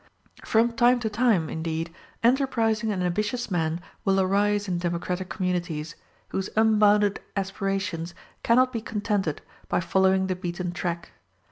From 0.43 0.71
time 0.71 0.99
to 1.01 1.11
time 1.11 1.47
indeed, 1.47 1.93
enterprising 2.23 2.91
and 2.91 3.03
ambitious 3.03 3.51
men 3.51 3.79
will 4.03 4.19
arise 4.19 4.67
in 4.67 4.79
democratic 4.79 5.29
communities, 5.29 5.95
whose 6.29 6.49
unbounded 6.55 7.19
aspirations 7.35 8.15
cannot 8.41 8.73
be 8.73 8.81
contented 8.81 9.43
by 9.69 9.79
following 9.79 10.25
the 10.25 10.35
beaten 10.35 10.71
track. 10.71 11.11